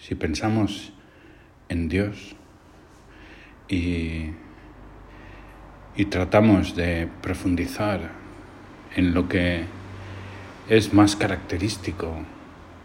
si 0.00 0.14
pensamos 0.14 0.92
en 1.68 1.88
Dios 1.88 2.34
y, 3.68 4.30
tratamos 6.08 6.74
de 6.74 7.08
profundizar 7.20 8.10
en 8.96 9.12
lo 9.12 9.28
que 9.28 9.64
es 10.68 10.94
más 10.94 11.14
característico, 11.14 12.16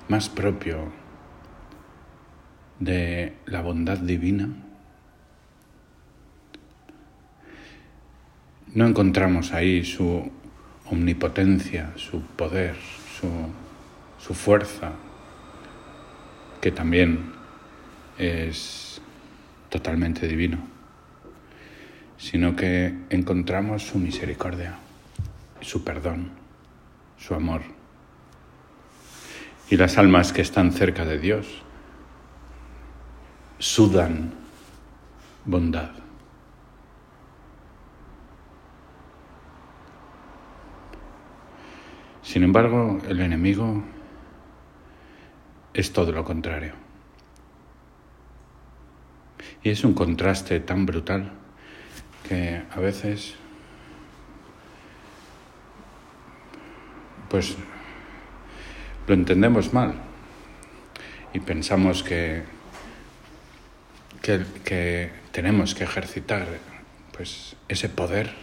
más 0.09 0.28
propio 0.28 0.91
de 2.79 3.34
la 3.45 3.61
bondad 3.61 3.97
divina, 3.97 4.50
no 8.73 8.86
encontramos 8.86 9.54
ahí 9.54 9.86
su 9.86 10.29
omnipotencia, 10.91 11.93
su 11.95 12.21
poder, 12.21 12.75
su 14.20 14.34
fuerza, 14.34 14.91
que 16.66 16.71
también 16.71 17.32
es 18.18 19.00
totalmente 19.69 20.28
divino, 20.28 20.57
sino 22.18 22.55
que 22.55 22.91
encontramos 23.11 23.83
su 23.83 24.00
misericordia, 24.00 24.74
su 25.61 25.83
perdón, 25.83 26.32
su 27.19 27.36
amor. 27.36 27.61
Y 29.69 29.78
las 29.78 30.00
almas 30.00 30.33
que 30.33 30.41
están 30.41 30.71
cerca 30.71 31.05
de 31.05 31.19
Dios 31.19 31.46
sudan 33.59 34.33
bondad. 35.45 35.91
Sin 42.23 42.41
embargo, 42.41 43.00
el 43.08 43.19
enemigo 43.19 43.83
es 45.75 45.92
todo 45.92 46.11
lo 46.14 46.23
contrario. 46.23 46.73
Y 49.61 49.70
es 49.70 49.83
un 49.83 49.94
contraste 49.94 50.59
tan 50.61 50.86
brutal 50.86 51.31
que 52.27 52.63
a 52.72 52.80
veces, 52.80 53.36
pues, 57.30 57.55
lo 59.08 59.14
entendemos 59.14 59.73
mal 59.73 59.95
y 61.33 61.39
pensamos 61.41 62.03
que, 62.03 62.44
que, 64.21 64.45
que 64.64 65.11
tenemos 65.31 65.75
que 65.75 65.83
ejercitar 65.83 66.47
pues, 67.11 67.58
ese 67.67 67.89
poder 67.89 68.33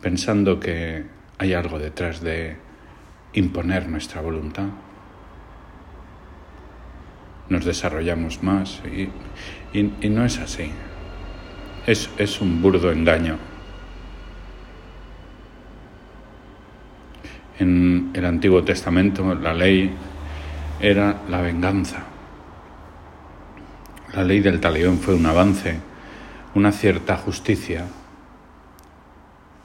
pensando 0.00 0.58
que 0.58 1.04
hay 1.36 1.52
algo 1.52 1.78
detrás 1.78 2.22
de 2.22 2.56
imponer 3.34 3.86
nuestra 3.88 4.22
voluntad. 4.22 4.68
Nos 7.50 7.66
desarrollamos 7.66 8.42
más 8.42 8.80
y, 8.86 9.10
y, 9.78 10.08
no 10.08 10.24
es 10.24 10.38
así. 10.38 10.70
Es, 11.86 12.08
es 12.16 12.40
un 12.40 12.62
burdo 12.62 12.90
engaño. 12.90 13.36
En 17.58 18.10
el 18.14 18.24
Antiguo 18.24 18.64
Testamento 18.64 19.34
la 19.34 19.52
ley 19.52 19.90
era 20.80 21.20
la 21.28 21.42
venganza. 21.42 22.04
La 24.14 24.24
ley 24.24 24.40
del 24.40 24.60
talión 24.60 24.98
fue 24.98 25.14
un 25.14 25.26
avance, 25.26 25.76
una 26.54 26.72
cierta 26.72 27.18
justicia 27.18 27.84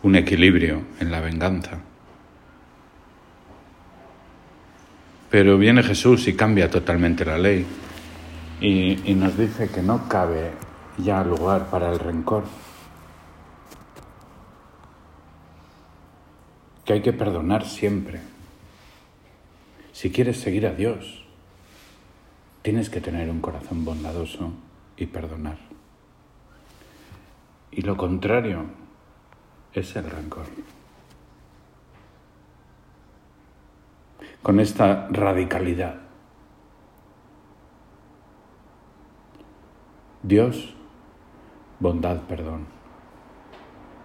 un 0.06 0.16
equilibrio 0.16 0.84
en 1.00 1.10
la 1.10 1.20
venganza. 1.20 1.80
Pero 5.30 5.58
viene 5.58 5.84
Jesús 5.84 6.28
y 6.28 6.36
cambia 6.36 6.70
totalmente 6.70 7.26
la 7.26 7.38
ley 7.38 7.66
y, 8.62 9.14
nos 9.16 9.38
dice 9.38 9.70
que 9.70 9.82
no 9.82 10.08
cabe 10.08 10.52
ya 10.98 11.24
lugar 11.24 11.70
para 11.70 11.92
el 11.92 12.00
rencor, 12.00 12.46
que 16.86 16.94
hay 16.94 17.02
que 17.02 17.14
perdonar 17.14 17.66
siempre. 17.66 18.22
Si 19.92 20.12
quieres 20.12 20.40
seguir 20.40 20.68
a 20.68 20.74
Dios, 20.74 21.26
tienes 22.62 22.90
que 22.90 23.02
tener 23.02 23.30
un 23.30 23.42
corazón 23.42 23.84
bondadoso 23.84 24.54
y 24.98 25.06
perdonar. 25.08 25.58
Y 27.72 27.82
lo 27.82 27.98
contrario 27.98 28.66
es 29.74 29.96
el 29.96 30.10
rencor. 30.10 30.46
Con 34.42 34.60
esta 34.60 35.08
radicalidad. 35.12 35.96
Dios, 40.22 40.76
bondad, 41.80 42.22
perdón. 42.22 42.66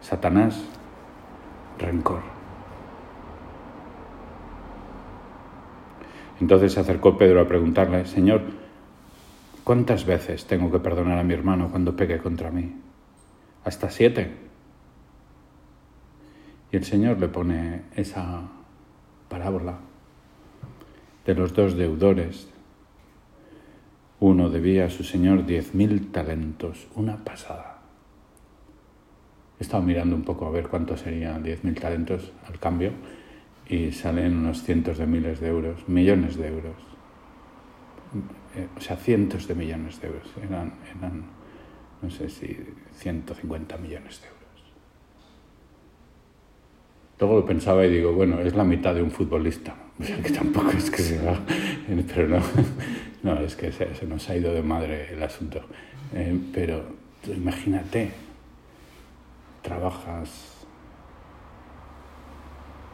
Satanás, 0.00 0.62
rencor. 1.78 2.20
Entonces 6.40 6.72
se 6.72 6.80
acercó 6.80 7.16
Pedro 7.16 7.40
a 7.40 7.46
preguntarle, 7.46 8.06
Señor, 8.06 8.42
¿cuántas 9.64 10.04
veces 10.06 10.46
tengo 10.46 10.70
que 10.70 10.78
perdonar 10.78 11.18
a 11.18 11.24
mi 11.24 11.34
hermano 11.34 11.70
cuando 11.70 11.96
pegue 11.96 12.18
contra 12.18 12.50
mí? 12.50 12.74
¿Hasta 13.64 13.90
siete? 13.90 14.36
Y 16.72 16.76
el 16.76 16.84
Señor 16.84 17.18
le 17.18 17.28
pone 17.28 17.82
esa 17.94 18.42
parábola 19.28 19.89
de 21.34 21.40
los 21.40 21.54
dos 21.54 21.76
deudores. 21.76 22.48
Uno 24.18 24.50
debía 24.50 24.86
a 24.86 24.90
su 24.90 25.04
Señor 25.04 25.46
diez 25.46 25.74
mil 25.74 26.10
talentos, 26.10 26.88
una 26.96 27.24
pasada. 27.24 27.78
He 29.58 29.62
estado 29.62 29.82
mirando 29.84 30.16
un 30.16 30.22
poco 30.22 30.46
a 30.46 30.50
ver 30.50 30.66
cuánto 30.66 30.96
serían 30.96 31.42
diez 31.42 31.62
mil 31.62 31.78
talentos 31.78 32.32
al 32.48 32.58
cambio 32.58 32.92
y 33.68 33.92
salen 33.92 34.38
unos 34.38 34.64
cientos 34.64 34.98
de 34.98 35.06
miles 35.06 35.38
de 35.38 35.48
euros, 35.48 35.88
millones 35.88 36.36
de 36.36 36.48
euros. 36.48 36.76
Eh, 38.56 38.66
o 38.76 38.80
sea, 38.80 38.96
cientos 38.96 39.46
de 39.46 39.54
millones 39.54 40.00
de 40.00 40.08
euros. 40.08 40.28
Eran, 40.42 40.74
eran 40.98 41.24
no 42.02 42.10
sé 42.10 42.28
si 42.28 42.56
150 42.96 43.76
millones 43.78 44.20
de 44.20 44.26
euros. 44.26 44.39
Luego 47.20 47.36
lo 47.36 47.44
pensaba 47.44 47.84
y 47.84 47.90
digo, 47.90 48.14
bueno, 48.14 48.40
es 48.40 48.54
la 48.54 48.64
mitad 48.64 48.94
de 48.94 49.02
un 49.02 49.10
futbolista. 49.10 49.74
O 50.00 50.02
sea, 50.02 50.16
que 50.22 50.30
tampoco 50.30 50.70
es 50.70 50.90
que 50.90 51.02
se 51.02 51.22
va, 51.22 51.38
pero 52.14 52.26
no, 52.26 52.40
no 53.22 53.38
es 53.40 53.54
que 53.54 53.70
se, 53.70 54.06
nos 54.06 54.30
ha 54.30 54.34
ido 54.36 54.54
de 54.54 54.62
madre 54.62 55.12
el 55.12 55.22
asunto. 55.22 55.60
Eh, 56.14 56.40
pero 56.54 56.82
imagínate, 57.26 58.10
trabajas 59.60 60.64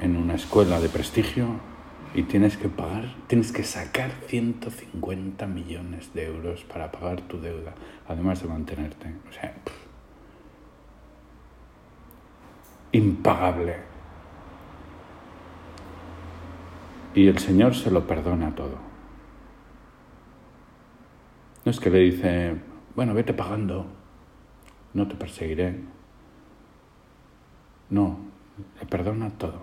en 0.01 0.17
una 0.17 0.35
escuela 0.35 0.81
de 0.81 0.89
prestigio 0.89 1.47
y 2.13 2.25
tienes 2.25 2.57
que 2.57 2.69
pagar, 2.69 3.15
tienes 3.29 3.53
que 3.53 3.63
sacar 3.63 4.11
150 4.27 5.47
millones 5.47 6.13
de 6.13 6.27
euros 6.27 6.65
para 6.65 6.91
pagar 6.91 7.21
tu 7.21 7.41
deuda, 7.41 7.73
además 8.09 8.43
de 8.43 8.49
mantenerte. 8.49 9.07
O 9.31 9.33
sea, 9.33 9.55
impagable. 12.91 13.96
Y 17.17 17.29
el 17.29 17.39
Señor 17.39 17.75
se 17.75 17.91
lo 17.91 18.07
perdona 18.07 18.55
todo. 18.55 18.77
No 21.65 21.71
es 21.71 21.81
que 21.81 21.89
le 21.89 22.01
dice, 22.01 22.57
bueno, 22.95 23.15
vete 23.15 23.33
pagando, 23.33 23.87
no 24.93 25.09
te 25.09 25.15
perseguiré. 25.15 25.81
No, 27.89 28.19
le 28.79 28.87
perdona 28.87 29.31
todo. 29.31 29.63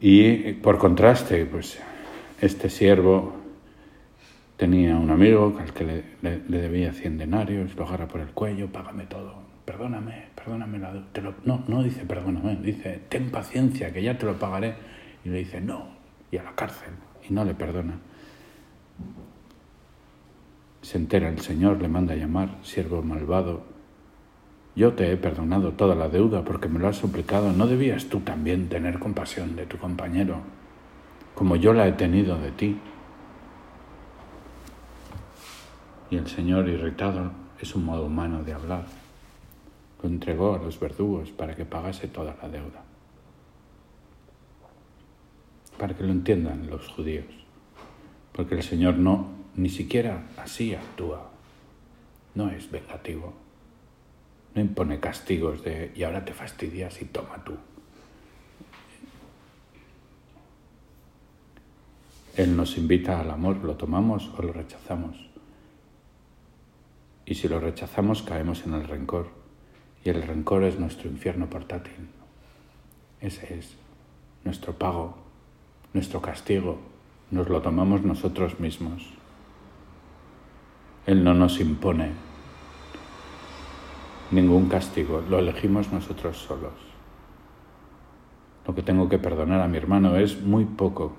Y 0.00 0.54
por 0.54 0.78
contraste, 0.78 1.46
pues 1.46 1.80
este 2.40 2.68
siervo 2.68 3.36
tenía 4.56 4.96
un 4.96 5.10
amigo 5.10 5.56
al 5.60 5.72
que 5.72 6.02
le, 6.22 6.38
debía 6.48 6.92
100 6.92 7.18
denarios, 7.18 7.76
lo 7.76 7.86
agarra 7.86 8.08
por 8.08 8.20
el 8.20 8.30
cuello, 8.30 8.66
págame 8.72 9.04
todo, 9.04 9.36
perdóname, 9.64 10.24
perdóname 10.34 10.80
la 10.80 10.92
te 11.12 11.22
lo, 11.22 11.34
no, 11.44 11.62
no 11.68 11.84
dice 11.84 12.04
perdóname, 12.04 12.56
dice 12.56 13.00
ten 13.08 13.30
paciencia 13.30 13.92
que 13.92 14.02
ya 14.02 14.18
te 14.18 14.26
lo 14.26 14.36
pagaré. 14.36 14.99
Y 15.24 15.28
le 15.28 15.38
dice, 15.38 15.60
no, 15.60 15.86
y 16.30 16.36
a 16.38 16.42
la 16.42 16.54
cárcel, 16.54 16.94
y 17.28 17.32
no 17.32 17.44
le 17.44 17.54
perdona. 17.54 17.98
Se 20.82 20.96
entera 20.96 21.28
el 21.28 21.40
Señor, 21.40 21.80
le 21.80 21.88
manda 21.88 22.14
a 22.14 22.16
llamar, 22.16 22.56
siervo 22.62 23.02
malvado. 23.02 23.62
Yo 24.74 24.94
te 24.94 25.12
he 25.12 25.16
perdonado 25.16 25.72
toda 25.72 25.94
la 25.94 26.08
deuda 26.08 26.42
porque 26.44 26.68
me 26.68 26.78
lo 26.78 26.88
has 26.88 26.96
suplicado. 26.96 27.52
¿No 27.52 27.66
debías 27.66 28.06
tú 28.06 28.20
también 28.20 28.68
tener 28.68 28.98
compasión 28.98 29.56
de 29.56 29.66
tu 29.66 29.76
compañero, 29.76 30.38
como 31.34 31.56
yo 31.56 31.74
la 31.74 31.86
he 31.86 31.92
tenido 31.92 32.38
de 32.38 32.52
ti? 32.52 32.78
Y 36.10 36.16
el 36.16 36.28
Señor, 36.28 36.68
irritado, 36.68 37.32
es 37.60 37.74
un 37.74 37.84
modo 37.84 38.06
humano 38.06 38.42
de 38.42 38.54
hablar. 38.54 38.86
Lo 40.02 40.08
entregó 40.08 40.54
a 40.54 40.58
los 40.58 40.80
verdugos 40.80 41.30
para 41.30 41.54
que 41.54 41.66
pagase 41.66 42.08
toda 42.08 42.34
la 42.40 42.48
deuda 42.48 42.89
para 45.80 45.96
que 45.96 46.04
lo 46.04 46.12
entiendan 46.12 46.68
los 46.68 46.88
judíos. 46.88 47.24
Porque 48.32 48.54
el 48.54 48.62
Señor 48.62 48.98
no, 48.98 49.30
ni 49.56 49.70
siquiera 49.70 50.28
así 50.36 50.74
actúa. 50.74 51.30
No 52.34 52.50
es 52.50 52.70
vengativo. 52.70 53.32
No 54.54 54.60
impone 54.60 55.00
castigos 55.00 55.64
de 55.64 55.90
y 55.96 56.02
ahora 56.02 56.22
te 56.22 56.34
fastidias 56.34 57.00
y 57.00 57.06
toma 57.06 57.42
tú. 57.44 57.54
Él 62.36 62.54
nos 62.54 62.76
invita 62.76 63.18
al 63.18 63.30
amor, 63.30 63.64
lo 63.64 63.76
tomamos 63.76 64.30
o 64.36 64.42
lo 64.42 64.52
rechazamos. 64.52 65.30
Y 67.24 67.36
si 67.36 67.48
lo 67.48 67.58
rechazamos 67.58 68.22
caemos 68.22 68.66
en 68.66 68.74
el 68.74 68.86
rencor. 68.86 69.30
Y 70.04 70.10
el 70.10 70.22
rencor 70.22 70.62
es 70.64 70.78
nuestro 70.78 71.08
infierno 71.08 71.48
portátil. 71.48 72.10
Ese 73.22 73.58
es 73.58 73.76
nuestro 74.44 74.74
pago, 74.74 75.19
nuestro 75.92 76.20
castigo. 76.20 76.78
Nos 77.30 77.48
lo 77.48 77.60
tomamos 77.62 78.02
nosotros 78.02 78.58
mismos. 78.58 79.08
Él 81.06 81.24
no 81.24 81.34
nos 81.34 81.60
impone 81.60 82.12
ningún 84.30 84.68
castigo, 84.68 85.22
lo 85.28 85.38
elegimos 85.38 85.92
nosotros 85.92 86.38
solos. 86.38 86.72
Lo 88.66 88.74
que 88.74 88.82
tengo 88.82 89.08
que 89.08 89.18
perdonar 89.18 89.60
a 89.60 89.68
mi 89.68 89.78
hermano 89.78 90.16
es 90.16 90.40
muy 90.40 90.64
poco 90.64 91.12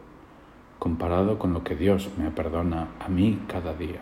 comparado 0.79 1.37
con 1.37 1.53
lo 1.53 1.63
que 1.63 1.75
Dios 1.75 2.09
me 2.17 2.31
perdona 2.31 2.89
a 2.99 3.09
mí 3.09 3.39
cada 3.47 3.73
día. 3.73 4.01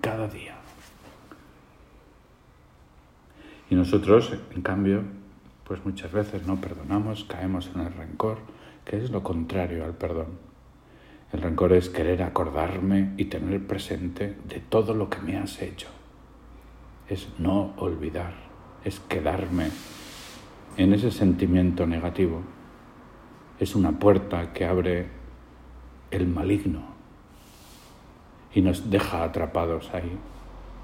Cada 0.00 0.28
día. 0.28 0.56
Y 3.70 3.74
nosotros, 3.74 4.34
en 4.54 4.62
cambio, 4.62 5.02
pues 5.64 5.84
muchas 5.84 6.12
veces 6.12 6.46
no 6.46 6.60
perdonamos, 6.60 7.24
caemos 7.24 7.70
en 7.74 7.82
el 7.82 7.92
rencor, 7.92 8.38
que 8.84 8.96
es 8.96 9.10
lo 9.10 9.22
contrario 9.22 9.84
al 9.84 9.94
perdón. 9.94 10.38
El 11.32 11.40
rencor 11.40 11.72
es 11.72 11.88
querer 11.88 12.22
acordarme 12.22 13.14
y 13.16 13.26
tener 13.26 13.66
presente 13.66 14.36
de 14.46 14.60
todo 14.60 14.94
lo 14.94 15.08
que 15.08 15.18
me 15.20 15.38
has 15.38 15.62
hecho. 15.62 15.88
Es 17.08 17.28
no 17.38 17.74
olvidar, 17.78 18.34
es 18.84 19.00
quedarme 19.00 19.70
en 20.78 20.94
ese 20.94 21.10
sentimiento 21.10 21.86
negativo 21.86 22.40
es 23.58 23.74
una 23.74 23.92
puerta 23.92 24.54
que 24.54 24.64
abre 24.64 25.06
el 26.10 26.26
maligno 26.26 26.80
y 28.54 28.62
nos 28.62 28.90
deja 28.90 29.22
atrapados 29.22 29.90
ahí. 29.92 30.18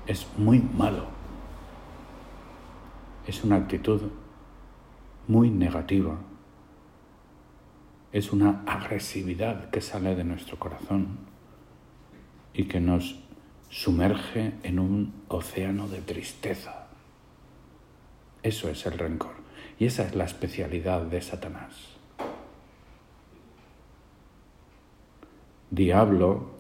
Es 0.06 0.26
muy 0.36 0.60
malo. 0.60 1.06
Es 3.26 3.42
una 3.44 3.56
actitud 3.56 4.02
muy 5.28 5.50
negativa. 5.50 6.18
Es 8.12 8.32
una 8.32 8.62
agresividad 8.66 9.70
que 9.70 9.82
sale 9.82 10.16
de 10.16 10.24
nuestro 10.24 10.58
corazón 10.58 11.18
y 12.54 12.64
que 12.64 12.80
nos 12.80 13.20
sumerge 13.68 14.54
en 14.62 14.78
un 14.78 15.12
océano 15.28 15.86
de 15.86 16.00
tristeza. 16.00 16.88
Eso 18.42 18.70
es 18.70 18.86
el 18.86 18.98
rencor. 18.98 19.36
Y 19.78 19.84
esa 19.84 20.04
es 20.04 20.14
la 20.14 20.24
especialidad 20.24 21.02
de 21.02 21.20
Satanás. 21.20 21.98
Diablo 25.70 26.50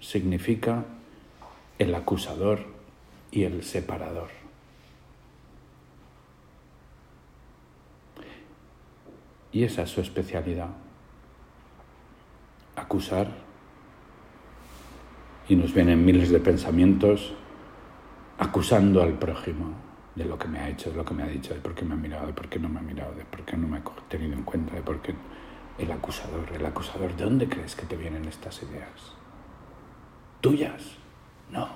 significa 0.00 0.84
el 1.78 1.94
acusador 1.94 2.66
y 3.30 3.44
el 3.44 3.62
separador. 3.62 4.39
Y 9.52 9.64
esa 9.64 9.82
es 9.82 9.90
su 9.90 10.00
especialidad. 10.00 10.70
Acusar. 12.76 13.28
Y 15.48 15.56
nos 15.56 15.74
vienen 15.74 16.04
miles 16.04 16.30
de 16.30 16.38
pensamientos 16.38 17.34
acusando 18.38 19.02
al 19.02 19.18
prójimo 19.18 19.74
de 20.14 20.24
lo 20.24 20.38
que 20.38 20.48
me 20.48 20.58
ha 20.58 20.68
hecho, 20.68 20.90
de 20.90 20.96
lo 20.96 21.04
que 21.04 21.14
me 21.14 21.22
ha 21.22 21.26
dicho, 21.26 21.54
de 21.54 21.60
por 21.60 21.74
qué 21.74 21.84
me 21.84 21.94
ha 21.94 21.96
mirado, 21.96 22.26
de 22.26 22.32
por 22.32 22.48
qué 22.48 22.58
no 22.58 22.68
me 22.68 22.78
ha 22.78 22.82
mirado, 22.82 23.14
de 23.14 23.24
por 23.24 23.44
qué 23.44 23.56
no 23.56 23.66
me 23.66 23.78
ha 23.78 23.82
tenido 24.08 24.32
en 24.32 24.42
cuenta, 24.42 24.74
de 24.74 24.82
por 24.82 25.00
qué 25.02 25.14
el 25.78 25.90
acusador, 25.90 26.46
el 26.52 26.64
acusador, 26.64 27.16
¿de 27.16 27.24
dónde 27.24 27.48
crees 27.48 27.74
que 27.74 27.86
te 27.86 27.96
vienen 27.96 28.26
estas 28.26 28.62
ideas? 28.62 29.14
¿Tuyas? 30.40 30.96
No. 31.50 31.68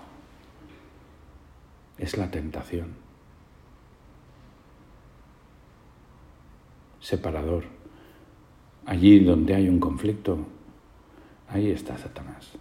Es 1.99 2.17
la 2.17 2.31
tentación. 2.31 3.04
Separador. 7.05 7.65
Allí 8.87 9.21
donde 9.21 9.55
hay 9.55 9.69
un 9.69 9.79
conflicto, 9.79 10.39
ahí 11.51 11.71
está 11.71 11.99
Satanás. 11.99 12.53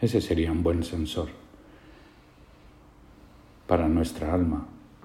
Ese 0.00 0.22
sería 0.22 0.50
un 0.50 0.62
buen 0.62 0.82
sensor 0.82 1.28
para 3.66 3.88
nuestra 3.88 4.32
alma. 4.32 4.68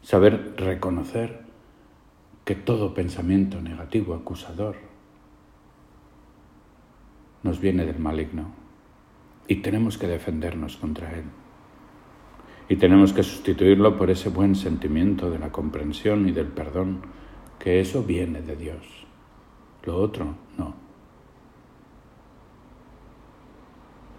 Saber 0.00 0.54
reconocer 0.56 1.42
que 2.46 2.54
todo 2.54 2.94
pensamiento 2.94 3.60
negativo, 3.60 4.14
acusador, 4.14 4.76
nos 7.42 7.60
viene 7.60 7.84
del 7.84 7.98
maligno 7.98 8.52
y 9.46 9.56
tenemos 9.56 9.98
que 9.98 10.06
defendernos 10.06 10.78
contra 10.78 11.12
él. 11.12 11.24
Y 12.68 12.76
tenemos 12.76 13.12
que 13.12 13.22
sustituirlo 13.22 13.96
por 13.96 14.10
ese 14.10 14.28
buen 14.28 14.54
sentimiento 14.54 15.30
de 15.30 15.38
la 15.38 15.50
comprensión 15.50 16.28
y 16.28 16.32
del 16.32 16.46
perdón, 16.46 17.02
que 17.58 17.80
eso 17.80 18.02
viene 18.02 18.42
de 18.42 18.56
Dios. 18.56 18.86
Lo 19.84 19.96
otro, 19.96 20.34
no. 20.56 20.82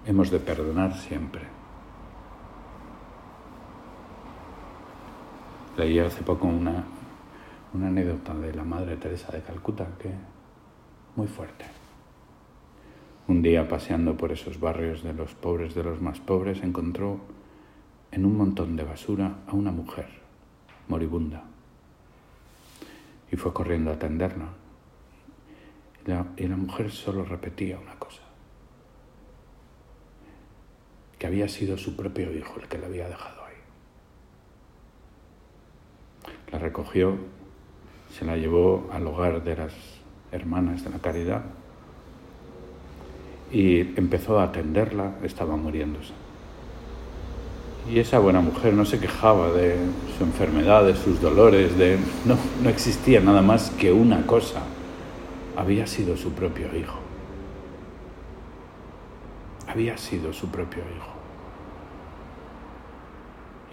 hemos 0.05 0.29
de 0.31 0.39
perdonar 0.39 0.95
siempre. 0.95 1.41
Leí 5.77 5.99
hace 5.99 6.21
poco 6.21 6.47
una, 6.47 6.83
una 7.73 7.87
anécdota 7.87 8.33
de 8.35 8.53
la 8.53 8.63
Madre 8.63 8.97
Teresa 8.97 9.31
de 9.31 9.41
Calcuta 9.41 9.87
que 9.99 10.11
muy 11.15 11.27
fuerte. 11.27 11.65
Un 13.27 13.41
día 13.41 13.67
paseando 13.67 14.17
por 14.17 14.31
esos 14.31 14.59
barrios 14.59 15.03
de 15.03 15.13
los 15.13 15.33
pobres 15.33 15.73
de 15.73 15.83
los 15.83 16.01
más 16.01 16.19
pobres 16.19 16.61
encontró 16.61 17.19
en 18.13 18.25
un 18.25 18.37
montón 18.37 18.75
de 18.75 18.83
basura 18.83 19.37
a 19.47 19.53
una 19.53 19.71
mujer 19.71 20.07
moribunda 20.87 21.43
y 23.31 23.35
fue 23.35 23.51
corriendo 23.51 23.89
a 23.89 23.95
atenderla. 23.95 24.49
y 26.37 26.47
la 26.47 26.57
mujer 26.57 26.91
solo 26.91 27.25
repetía 27.25 27.79
una 27.79 27.95
cosa. 27.95 28.21
que 31.17 31.27
había 31.27 31.47
sido 31.47 31.77
su 31.77 31.95
propio 31.95 32.35
hijo 32.35 32.59
el 32.59 32.67
que 32.67 32.77
la 32.77 32.87
había 32.87 33.07
dejado 33.07 33.45
ahí. 33.45 33.55
La 36.51 36.59
recogió, 36.59 37.15
se 38.11 38.25
la 38.25 38.35
llevó 38.35 38.89
al 38.91 39.07
hogar 39.07 39.41
de 39.41 39.55
las 39.55 39.73
hermanas 40.33 40.83
de 40.83 40.89
la 40.89 40.99
caridad 40.99 41.45
y 43.53 43.79
empezó 43.97 44.37
a 44.37 44.43
atenderla, 44.43 45.15
estaba 45.23 45.55
muriéndose. 45.55 46.11
Y 47.89 47.99
esa 47.99 48.19
buena 48.19 48.39
mujer 48.39 48.73
no 48.73 48.85
se 48.85 48.99
quejaba 48.99 49.51
de 49.51 49.75
su 50.17 50.23
enfermedad, 50.23 50.85
de 50.85 50.95
sus 50.95 51.19
dolores, 51.19 51.77
de 51.77 51.97
no, 52.25 52.37
no 52.61 52.69
existía 52.69 53.19
nada 53.19 53.41
más 53.41 53.71
que 53.71 53.91
una 53.91 54.25
cosa. 54.25 54.61
Había 55.57 55.85
sido 55.85 56.15
su 56.15 56.31
propio 56.31 56.75
hijo. 56.75 56.99
Había 59.67 59.97
sido 59.97 60.31
su 60.31 60.49
propio 60.49 60.83
hijo. 60.95 61.13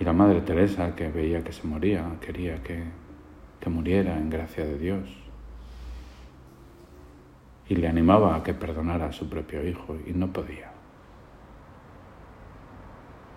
Y 0.01 0.05
la 0.05 0.13
Madre 0.13 0.41
Teresa, 0.41 0.97
que 0.97 1.09
veía 1.09 1.45
que 1.45 1.53
se 1.53 1.67
moría, 1.67 2.05
quería 2.21 2.63
que, 2.63 2.85
que 3.61 3.71
muriera 3.71 4.17
en 4.17 4.31
gracia 4.31 4.65
de 4.65 4.79
Dios. 4.79 5.09
Y 7.69 7.77
le 7.77 7.87
animaba 7.87 8.35
a 8.35 8.43
que 8.43 8.55
perdonara 8.55 9.07
a 9.07 9.13
su 9.13 9.29
propio 9.29 9.67
hijo 9.67 9.97
y 10.07 10.13
no 10.13 10.33
podía. 10.33 10.70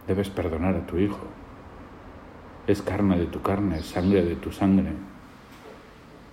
Debes 0.07 0.29
perdonar 0.29 0.75
a 0.75 0.85
tu 0.85 0.97
hijo. 0.97 1.25
Es 2.67 2.81
carne 2.81 3.17
de 3.17 3.25
tu 3.25 3.41
carne, 3.41 3.79
es 3.79 3.85
sangre 3.85 4.23
de 4.23 4.35
tu 4.35 4.51
sangre. 4.51 4.91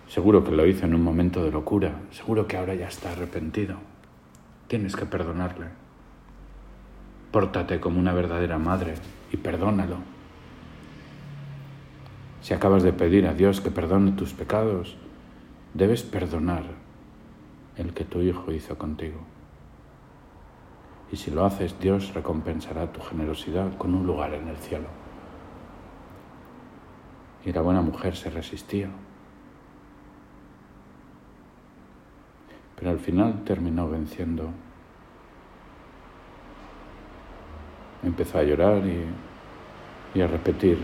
Seguro 0.09 0.43
que 0.43 0.51
lo 0.51 0.67
hizo 0.67 0.87
en 0.87 0.95
un 0.95 1.05
momento 1.05 1.45
de 1.45 1.53
locura, 1.53 2.01
seguro 2.11 2.49
que 2.49 2.57
ahora 2.57 2.75
ya 2.75 2.89
está 2.89 3.13
arrepentido. 3.13 3.77
Tienes 4.67 4.97
que 4.97 5.07
perdonarle. 5.07 5.67
Pórtate 7.31 7.79
como 7.79 8.01
una 8.01 8.13
verdadera 8.13 8.59
madre 8.59 8.95
y 9.31 9.37
perdónalo. 9.37 9.99
Si 12.43 12.55
acabas 12.55 12.83
de 12.83 12.93
pedir 12.93 13.27
a 13.27 13.35
Dios 13.35 13.61
que 13.61 13.71
perdone 13.71 14.13
tus 14.13 14.33
pecados, 14.33 14.97
debes 15.75 16.03
perdonar 16.03 16.65
el 17.77 17.95
que 17.95 18.05
tu 18.05 18.21
Hijo 18.21 18.51
hizo 18.51 18.77
contigo. 18.79 19.30
Y 21.13 21.17
si 21.17 21.31
lo 21.31 21.45
haces, 21.45 21.79
Dios 21.81 22.15
recompensará 22.15 22.93
tu 22.93 23.01
generosidad 23.01 23.77
con 23.77 23.95
un 23.95 24.07
lugar 24.07 24.35
en 24.35 24.49
el 24.49 24.57
cielo. 24.57 24.87
y 27.45 27.53
la 27.53 27.63
buena 27.63 27.81
mujer 27.81 28.17
se 28.17 28.31
resistía. 28.31 28.91
Pero 32.77 32.91
al 32.91 32.99
final 32.99 33.45
terminó 33.45 33.89
venciendo. 33.89 34.51
Empezó 38.03 38.39
a 38.39 38.43
llorar 38.43 38.83
y, 38.87 39.07
y 40.15 40.23
a 40.23 40.27
repetir, 40.27 40.79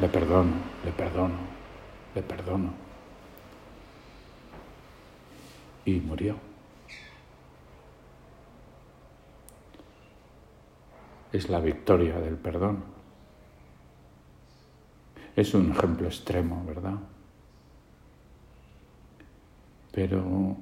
le 0.00 0.08
perdono, 0.08 0.52
le 0.84 0.90
perdono, 0.92 1.34
le 2.14 2.22
perdono. 2.22 2.70
Y 5.84 6.00
murió. 6.00 6.36
Es 11.34 11.48
la 11.48 11.58
victoria 11.58 12.20
del 12.20 12.36
perdón. 12.36 12.84
Es 15.34 15.52
un 15.52 15.72
ejemplo 15.72 16.06
extremo, 16.06 16.64
¿verdad? 16.64 16.94
Pero 19.90 20.56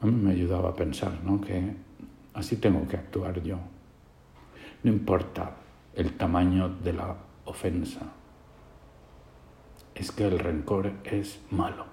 a 0.00 0.06
mí 0.06 0.12
me 0.12 0.30
ayudaba 0.30 0.68
a 0.68 0.76
pensar, 0.76 1.24
¿no? 1.24 1.40
Que 1.40 1.74
así 2.34 2.58
tengo 2.58 2.86
que 2.86 2.98
actuar 2.98 3.42
yo. 3.42 3.58
No 4.84 4.92
importa 4.92 5.56
el 5.96 6.16
tamaño 6.16 6.68
de 6.68 6.92
la 6.92 7.16
ofensa. 7.46 8.12
Es 9.92 10.12
que 10.12 10.28
el 10.28 10.38
rencor 10.38 10.92
es 11.02 11.40
malo 11.50 11.86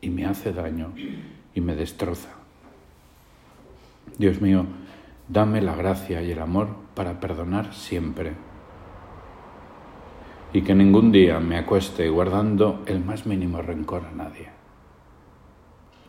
y 0.00 0.10
me 0.10 0.26
hace 0.26 0.52
daño 0.52 0.92
y 1.54 1.60
me 1.60 1.76
destroza. 1.76 2.30
Dios 4.18 4.40
mío, 4.40 4.66
dame 5.28 5.60
la 5.60 5.74
gracia 5.74 6.22
y 6.22 6.30
el 6.30 6.38
amor 6.38 6.68
para 6.94 7.20
perdonar 7.20 7.74
siempre 7.74 8.34
y 10.52 10.62
que 10.62 10.74
ningún 10.74 11.12
día 11.12 11.38
me 11.40 11.58
acueste 11.58 12.08
guardando 12.08 12.82
el 12.86 13.04
más 13.04 13.26
mínimo 13.26 13.60
rencor 13.60 14.06
a 14.06 14.12
nadie. 14.12 14.48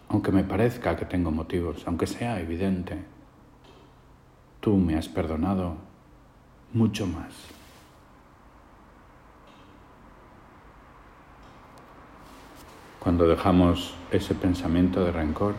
Aunque 0.09 0.31
me 0.31 0.43
parezca 0.43 0.95
que 0.95 1.05
tengo 1.05 1.31
motivos, 1.31 1.83
aunque 1.85 2.07
sea 2.07 2.39
evidente, 2.39 3.03
tú 4.61 4.77
me 4.77 4.95
has 4.95 5.09
perdonado 5.09 5.75
mucho 6.71 7.07
más. 7.07 7.33
Cuando 12.99 13.27
dejamos 13.27 13.95
ese 14.11 14.33
pensamiento 14.33 15.03
de 15.03 15.11
rencor, 15.11 15.55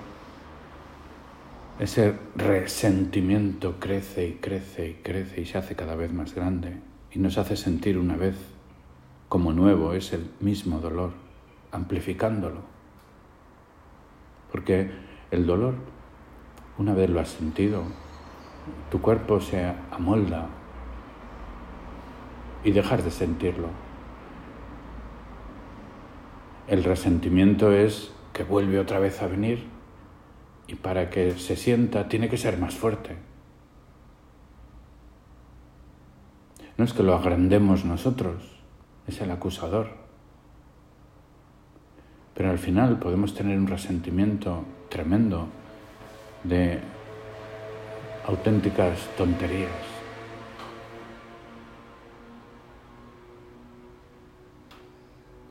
ese 1.78 2.14
resentimiento 2.34 3.76
crece 3.78 4.26
y 4.26 4.32
crece 4.34 4.88
y 4.88 4.94
crece 4.94 5.40
y 5.40 5.46
se 5.46 5.58
hace 5.58 5.76
cada 5.76 5.94
vez 5.94 6.12
más 6.12 6.34
grande 6.34 6.74
y 7.12 7.20
nos 7.20 7.38
hace 7.38 7.56
sentir 7.56 7.98
una 7.98 8.16
vez 8.16 8.34
como 9.28 9.52
nuevo 9.52 9.92
es 9.92 10.12
el 10.12 10.28
mismo 10.40 10.80
dolor, 10.80 11.12
amplificándolo. 11.70 12.62
Porque 14.50 14.90
el 15.30 15.46
dolor, 15.46 15.74
una 16.78 16.94
vez 16.94 17.10
lo 17.10 17.20
has 17.20 17.28
sentido, 17.28 17.82
tu 18.90 19.00
cuerpo 19.00 19.40
se 19.40 19.72
amolda 19.90 20.48
y 22.64 22.72
dejar 22.72 23.02
de 23.02 23.10
sentirlo. 23.10 23.68
El 26.66 26.82
resentimiento 26.82 27.72
es 27.72 28.12
que 28.32 28.44
vuelve 28.44 28.78
otra 28.80 28.98
vez 28.98 29.22
a 29.22 29.26
venir 29.26 29.77
y 30.68 30.74
para 30.74 31.10
que 31.10 31.32
se 31.38 31.56
sienta 31.56 32.08
tiene 32.08 32.28
que 32.28 32.36
ser 32.36 32.58
más 32.58 32.74
fuerte. 32.74 33.16
No 36.76 36.84
es 36.84 36.92
que 36.92 37.02
lo 37.02 37.16
agrandemos 37.16 37.84
nosotros, 37.84 38.44
es 39.08 39.20
el 39.20 39.30
acusador. 39.32 39.88
Pero 42.34 42.50
al 42.50 42.58
final 42.58 43.00
podemos 43.00 43.34
tener 43.34 43.58
un 43.58 43.66
resentimiento 43.66 44.64
tremendo 44.88 45.48
de 46.44 46.78
auténticas 48.26 49.00
tonterías. 49.16 49.72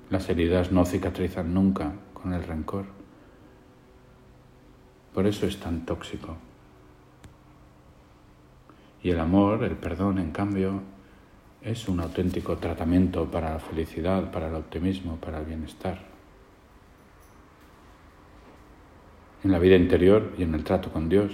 Las 0.09 0.29
heridas 0.29 0.71
no 0.71 0.85
cicatrizan 0.85 1.53
nunca 1.53 1.91
con 2.13 2.33
el 2.33 2.43
rencor. 2.43 2.96
Por 5.17 5.25
eso 5.25 5.47
es 5.47 5.57
tan 5.57 5.83
tóxico. 5.83 6.37
Y 9.01 9.09
el 9.09 9.19
amor, 9.19 9.63
el 9.63 9.75
perdón, 9.75 10.19
en 10.19 10.29
cambio, 10.29 10.83
es 11.63 11.87
un 11.87 12.01
auténtico 12.01 12.57
tratamiento 12.57 13.25
para 13.25 13.53
la 13.53 13.59
felicidad, 13.59 14.29
para 14.29 14.47
el 14.47 14.53
optimismo, 14.53 15.15
para 15.15 15.39
el 15.39 15.45
bienestar. 15.47 16.05
En 19.43 19.51
la 19.51 19.57
vida 19.57 19.75
interior 19.75 20.33
y 20.37 20.43
en 20.43 20.53
el 20.53 20.63
trato 20.63 20.91
con 20.91 21.09
Dios, 21.09 21.31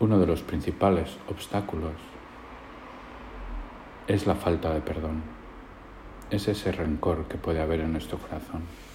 uno 0.00 0.18
de 0.18 0.26
los 0.26 0.40
principales 0.40 1.18
obstáculos 1.28 2.00
es 4.06 4.26
la 4.26 4.36
falta 4.36 4.72
de 4.72 4.80
perdón, 4.80 5.22
es 6.30 6.48
ese 6.48 6.72
rencor 6.72 7.28
que 7.28 7.36
puede 7.36 7.60
haber 7.60 7.80
en 7.80 7.92
nuestro 7.92 8.16
corazón. 8.16 8.87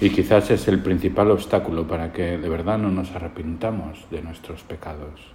Y 0.00 0.10
quizás 0.10 0.50
es 0.50 0.68
el 0.68 0.80
principal 0.80 1.30
obstáculo 1.30 1.86
para 1.86 2.12
que 2.12 2.38
de 2.38 2.48
verdad 2.48 2.78
no 2.78 2.90
nos 2.90 3.12
arrepintamos 3.12 4.06
de 4.10 4.22
nuestros 4.22 4.62
pecados 4.62 5.34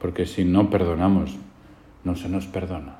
porque 0.00 0.26
si 0.26 0.44
no 0.44 0.70
perdonamos, 0.70 1.36
no 2.04 2.16
se 2.16 2.28
nos 2.28 2.46
perdona. 2.46 2.96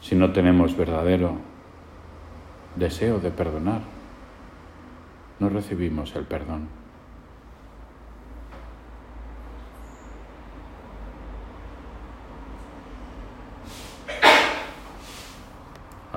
Si 0.00 0.14
no 0.14 0.32
tenemos 0.32 0.76
verdadero 0.76 1.36
deseo 2.76 3.20
de 3.20 3.30
perdonar, 3.30 3.82
no 5.38 5.50
recibimos 5.50 6.16
el 6.16 6.24
perdón. 6.24 6.77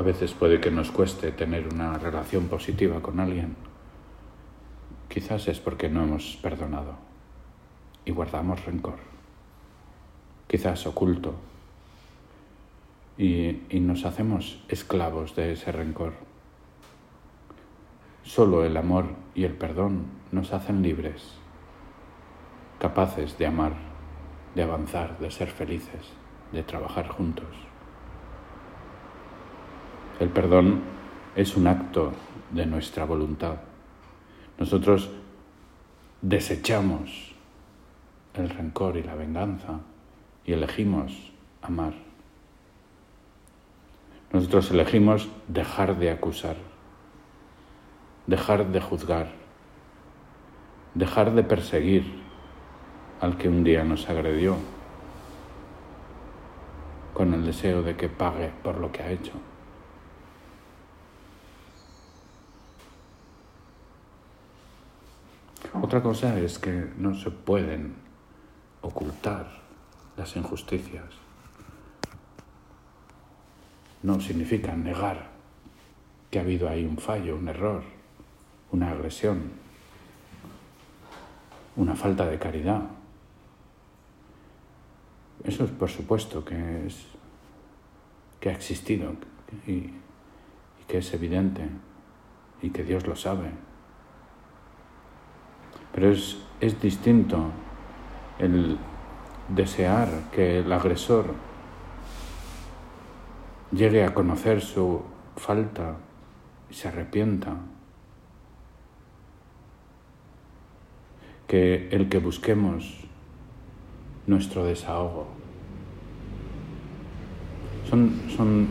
A 0.01 0.03
veces 0.03 0.34
puede 0.34 0.60
que 0.60 0.72
nos 0.72 0.89
cueste 0.89 1.31
tener 1.31 1.72
una 1.72 1.96
relación 2.00 2.48
positiva 2.48 3.03
con 3.03 3.20
alguien. 3.20 3.55
Quizás 5.08 5.48
es 5.48 5.60
porque 5.60 5.89
no 5.89 6.01
hemos 6.01 6.39
perdonado 6.41 6.96
y 8.03 8.10
guardamos 8.10 8.65
rencor, 8.65 8.98
quizás 10.48 10.88
oculto, 10.88 11.36
y, 13.15 13.62
y 13.70 13.79
nos 13.79 14.03
hacemos 14.05 14.63
esclavos 14.70 15.36
de 15.36 15.53
ese 15.53 15.72
rencor. 15.72 16.13
Solo 18.24 18.65
el 18.65 18.77
amor 18.77 19.05
y 19.36 19.43
el 19.43 19.53
perdón 19.53 20.05
nos 20.31 20.51
hacen 20.51 20.81
libres, 20.81 21.36
capaces 22.79 23.38
de 23.38 23.46
amar, 23.46 23.74
de 24.55 24.63
avanzar, 24.63 25.20
de 25.20 25.29
ser 25.29 25.50
felices, 25.51 26.10
de 26.51 26.63
trabajar 26.63 27.08
juntos. 27.08 27.71
El 30.22 30.30
perdón 30.30 30.82
es 31.36 31.58
un 31.58 31.66
acto 31.66 32.12
de 32.51 32.68
nuestra 32.68 33.06
voluntad. 33.06 33.56
Nosotros 34.60 35.10
desechamos 36.22 37.34
el 38.36 38.51
rencor 38.51 38.98
y 38.98 39.01
la 39.01 39.16
venganza 39.16 39.80
y 40.46 40.54
elegimos 40.54 41.32
amar. 41.63 41.94
Nosotros 44.32 44.70
elegimos 44.70 45.28
dejar 45.48 45.98
de 45.98 46.12
acusar, 46.12 46.58
dejar 48.28 48.68
de 48.68 48.80
juzgar, 48.80 49.32
dejar 50.94 51.34
de 51.34 51.42
perseguir 51.42 52.22
al 53.22 53.40
que 53.40 53.50
un 53.50 53.63
día 53.63 53.84
nos 53.84 54.08
agredió 54.08 54.56
con 57.16 57.34
el 57.34 57.44
deseo 57.44 57.82
de 57.82 57.96
que 57.96 58.08
pague 58.08 58.51
por 58.62 58.78
lo 58.78 58.92
que 58.92 59.01
ha 59.01 59.10
hecho. 59.10 59.34
Otra 65.91 66.03
cosa 66.03 66.39
es 66.39 66.57
que 66.57 66.88
no 66.95 67.13
se 67.13 67.31
pueden 67.31 67.95
ocultar 68.79 69.60
las 70.15 70.38
injusticias. 70.38 71.03
No 74.01 74.21
significa 74.21 74.74
negar 74.74 75.31
que 76.29 76.39
ha 76.39 76.43
habido 76.43 76.69
ahí 76.69 76.86
un 76.86 76.98
fallo, 76.98 77.36
un 77.36 77.50
error, 77.50 77.83
una 78.71 78.91
agresión, 78.91 79.51
una 81.75 81.98
falta 81.98 82.25
de 82.25 82.39
caridad. 82.39 82.83
Eso 85.43 85.65
es 85.65 85.71
por 85.71 85.89
supuesto 85.89 86.45
que 86.45 86.88
es 86.88 87.05
que 88.39 88.48
ha 88.48 88.53
existido 88.53 89.12
y, 89.67 89.71
y 89.71 89.91
que 90.88 91.00
es 91.00 91.13
evidente 91.13 91.67
y 92.62 92.69
que 92.69 92.86
Dios 92.86 93.05
lo 93.05 93.17
sabe. 93.17 93.71
Pero 95.93 96.12
es, 96.12 96.38
es 96.60 96.81
distinto 96.81 97.51
el 98.39 98.77
desear 99.50 100.07
que 100.31 100.60
el 100.60 100.71
agresor 100.71 101.25
llegue 103.71 104.03
a 104.03 104.13
conocer 104.13 104.62
su 104.62 105.01
falta 105.36 105.98
y 106.69 106.74
se 106.74 106.88
arrepienta. 106.88 107.55
Que 111.48 111.89
el 111.91 112.07
que 112.07 112.19
busquemos 112.19 113.01
nuestro 114.27 114.63
desahogo. 114.63 115.27
Son, 117.89 118.21
son 118.36 118.67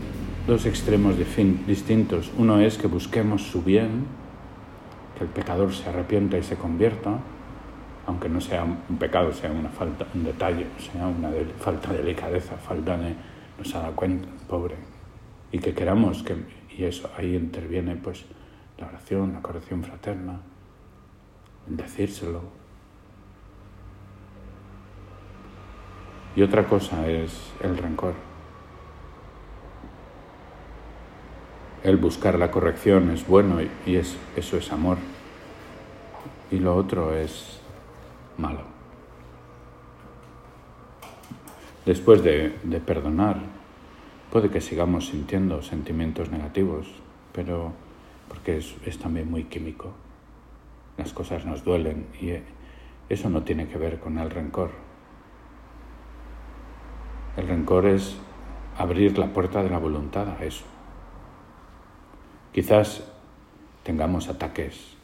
dos 0.46 0.64
extremos 0.64 1.16
distintos. 1.66 2.32
Uno 2.38 2.60
es 2.60 2.78
que 2.78 2.86
busquemos 2.86 3.42
su 3.42 3.62
bien, 3.62 4.06
el 5.20 5.28
pecador 5.28 5.72
se 5.72 5.88
arrepienta 5.88 6.38
y 6.38 6.42
se 6.42 6.56
convierta, 6.56 7.18
aunque 8.06 8.28
no 8.28 8.40
sea 8.40 8.64
un 8.64 8.96
pecado, 8.98 9.32
sea 9.32 9.50
una 9.50 9.68
falta, 9.68 10.06
un 10.14 10.24
detalle, 10.24 10.66
sea 10.78 11.06
una 11.06 11.30
falta 11.58 11.92
de 11.92 11.98
delicadeza, 11.98 12.56
falta 12.56 12.96
de 12.96 13.14
no 13.58 13.64
se 13.64 13.78
da 13.78 13.90
cuenta, 13.90 14.26
pobre, 14.48 14.76
y 15.52 15.58
que 15.58 15.74
queramos 15.74 16.22
que, 16.22 16.34
y 16.76 16.84
eso 16.84 17.10
ahí 17.16 17.36
interviene 17.36 17.96
pues 17.96 18.24
la 18.78 18.86
oración, 18.86 19.34
la 19.34 19.42
corrección 19.42 19.84
fraterna, 19.84 20.40
decírselo. 21.66 22.40
Y 26.34 26.42
otra 26.42 26.64
cosa 26.64 27.06
es 27.06 27.52
el 27.60 27.76
rencor. 27.76 28.29
El 31.82 31.96
buscar 31.96 32.38
la 32.38 32.50
corrección 32.50 33.08
es 33.10 33.26
bueno 33.26 33.56
y 33.86 33.96
es, 33.96 34.14
eso 34.36 34.58
es 34.58 34.70
amor. 34.70 34.98
Y 36.50 36.58
lo 36.58 36.76
otro 36.76 37.14
es 37.14 37.58
malo. 38.36 38.60
Después 41.86 42.22
de, 42.22 42.50
perdonar, 42.84 43.38
puede 44.30 44.50
que 44.50 44.60
sigamos 44.60 45.06
sintiendo 45.06 45.62
sentimientos 45.62 46.30
negativos, 46.30 46.86
pero 47.32 47.72
porque 48.28 48.58
es, 48.58 48.74
es 48.84 48.98
también 48.98 49.30
muy 49.30 49.44
químico. 49.44 49.92
Las 50.98 51.14
cosas 51.14 51.46
nos 51.46 51.64
duelen 51.64 52.08
y 52.20 52.34
eso 53.08 53.30
no 53.30 53.42
tiene 53.42 53.68
que 53.68 53.78
ver 53.78 54.00
con 54.00 54.18
el 54.18 54.28
rencor. 54.28 54.70
El 57.38 57.48
rencor 57.48 57.86
es 57.86 58.18
abrir 58.76 59.18
la 59.18 59.32
puerta 59.32 59.62
de 59.62 59.70
la 59.70 59.78
voluntad 59.78 60.28
a 60.28 60.44
eso. 60.44 60.66
Quizás 62.52 63.02
tengamos 63.84 64.28
ataques 64.28 64.96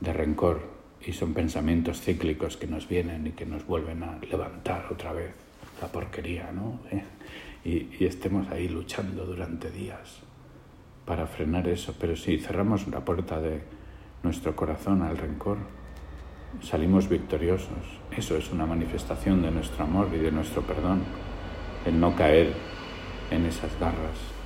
de 0.00 0.12
rencor 0.12 0.62
y 1.04 1.12
son 1.12 1.34
pensamientos 1.34 2.00
cíclicos 2.00 2.56
que 2.56 2.66
nos 2.66 2.88
vienen 2.88 3.26
y 3.26 3.32
que 3.32 3.44
nos 3.44 3.66
vuelven 3.66 4.02
a 4.02 4.18
levantar 4.18 4.86
otra 4.90 5.12
vez 5.12 5.32
la 5.82 5.88
porquería, 5.88 6.50
¿no? 6.52 6.80
¿Eh? 6.90 7.04
Y, 7.62 8.04
estemos 8.06 8.50
ahí 8.50 8.68
luchando 8.68 9.26
durante 9.26 9.70
días 9.70 10.20
para 11.04 11.26
frenar 11.26 11.68
eso. 11.68 11.94
Pero 12.00 12.16
si 12.16 12.38
cerramos 12.38 12.88
la 12.88 13.04
puerta 13.04 13.38
de 13.38 13.60
nuestro 14.22 14.56
corazón 14.56 15.02
al 15.02 15.18
rencor, 15.18 15.58
salimos 16.62 17.08
victoriosos. 17.08 18.00
Eso 18.16 18.36
es 18.38 18.50
una 18.50 18.64
manifestación 18.64 19.42
de 19.42 19.50
nuestro 19.50 19.84
amor 19.84 20.08
y 20.14 20.18
de 20.18 20.32
nuestro 20.32 20.62
perdón, 20.62 21.02
el 21.84 22.00
no 22.00 22.16
caer 22.16 22.54
en 23.30 23.44
esas 23.44 23.78
garras. 23.78 24.39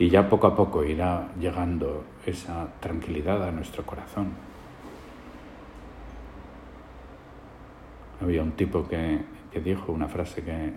Y 0.00 0.08
ya 0.08 0.30
poco 0.30 0.46
a 0.46 0.56
poco 0.56 0.82
irá 0.82 1.28
llegando 1.38 2.04
esa 2.24 2.68
tranquilidad 2.80 3.46
a 3.46 3.52
nuestro 3.52 3.84
corazón. 3.84 4.32
Había 8.22 8.42
un 8.42 8.52
tipo 8.52 8.88
que, 8.88 9.20
dijo 9.62 9.92
una 9.92 10.08
frase 10.08 10.42
que, 10.42 10.72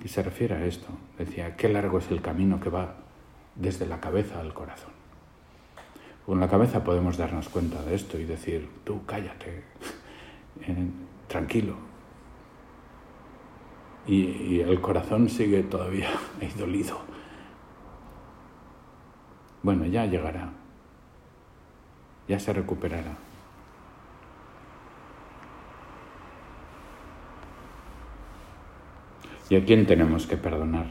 que 0.00 0.06
se 0.06 0.22
refiere 0.22 0.54
a 0.54 0.64
esto. 0.64 0.86
Decía, 1.18 1.56
qué 1.56 1.68
largo 1.68 1.98
es 1.98 2.08
el 2.12 2.22
camino 2.22 2.60
que 2.60 2.70
va 2.70 2.94
desde 3.56 3.86
la 3.86 3.98
cabeza 3.98 4.38
al 4.38 4.54
corazón. 4.54 4.92
Con 6.24 6.38
la 6.38 6.48
cabeza 6.48 6.84
podemos 6.84 7.16
darnos 7.16 7.48
cuenta 7.48 7.82
de 7.82 7.96
esto 7.96 8.20
y 8.20 8.24
decir, 8.24 8.68
tú 8.84 9.04
cállate, 9.04 9.64
eh, 10.62 10.86
tranquilo, 11.26 11.74
y, 14.06 14.60
el 14.60 14.80
corazón 14.80 15.28
sigue 15.28 15.62
todavía 15.62 16.10
ahí 16.40 16.52
dolido. 16.58 16.98
Bueno, 19.62 19.86
ya 19.86 20.04
llegará, 20.06 20.50
ya 22.28 22.38
se 22.38 22.52
recuperará. 22.52 23.16
¿Y 29.48 29.56
a 29.56 29.64
quién 29.64 29.86
tenemos 29.86 30.26
que 30.26 30.36
perdonar? 30.36 30.86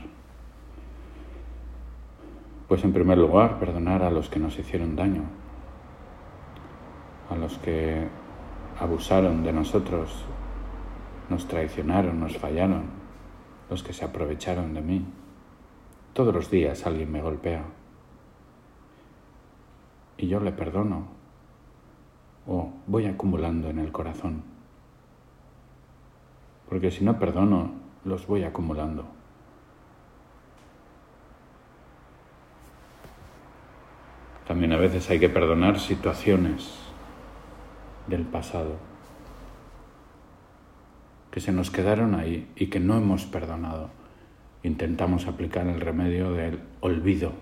Pues 2.68 2.84
en 2.84 2.94
primer 2.94 3.18
lugar, 3.18 3.60
perdonar 3.60 4.04
a 4.04 4.10
los 4.10 4.30
que 4.30 4.40
nos 4.40 4.58
hicieron 4.58 4.96
daño, 4.96 5.24
a 7.30 7.36
los 7.36 7.58
que 7.60 8.08
abusaron 8.80 9.44
de 9.44 9.54
nosotros, 9.54 10.26
nos 11.30 11.48
traicionaron, 11.48 12.20
nos 12.20 12.38
fallaron, 12.38 13.03
los 13.74 13.82
que 13.82 13.92
se 13.92 14.06
aprovecharon 14.06 14.76
de 14.76 14.82
mí. 14.82 15.04
Todos 16.14 16.32
los 16.32 16.52
días 16.52 16.86
alguien 16.86 17.12
me 17.12 17.24
golpea 17.24 17.64
y 20.16 20.28
yo 20.28 20.40
le 20.40 20.52
perdono 20.52 21.08
o 22.46 22.72
voy 22.86 23.08
acumulando 23.08 23.72
en 23.72 23.80
el 23.80 23.92
corazón. 23.92 24.44
Porque 26.70 26.92
si 26.92 27.04
no 27.04 27.18
perdono, 27.18 27.72
los 28.06 28.28
voy 28.28 28.44
acumulando. 28.44 29.06
También 34.46 34.74
a 34.74 34.78
veces 34.78 35.10
hay 35.10 35.20
que 35.20 35.30
perdonar 35.30 35.80
situaciones 35.80 36.78
del 38.06 38.22
pasado 38.22 38.93
que 41.34 41.42
se 41.42 41.52
nos 41.52 41.72
quedaron 41.72 42.14
ahí 42.14 42.48
y 42.56 42.68
que 42.68 42.80
no 42.80 42.96
hemos 42.96 43.26
perdonado. 43.26 43.90
Intentamos 44.62 45.26
aplicar 45.26 45.66
el 45.66 45.82
remedio 45.82 46.32
del 46.32 46.60
olvido, 46.80 47.34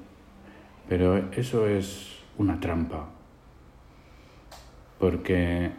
pero 0.87 1.17
eso 1.33 1.67
es 1.67 2.23
una 2.37 2.61
trampa, 2.61 3.09
porque 4.97 5.71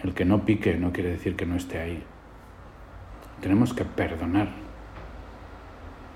el 0.00 0.12
que 0.12 0.24
no 0.24 0.44
pique 0.44 0.74
no 0.74 0.92
quiere 0.92 1.10
decir 1.10 1.36
que 1.36 1.46
no 1.46 1.54
esté 1.54 1.78
ahí. 1.78 2.02
Tenemos 3.40 3.72
que 3.72 3.84
perdonar, 3.84 4.48